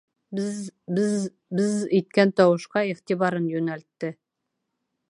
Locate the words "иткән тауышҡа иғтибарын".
1.99-3.47